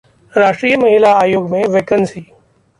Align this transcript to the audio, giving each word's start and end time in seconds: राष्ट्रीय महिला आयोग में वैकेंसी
राष्ट्रीय 0.33 0.75
महिला 0.77 1.13
आयोग 1.17 1.49
में 1.49 1.63
वैकेंसी 1.67 2.25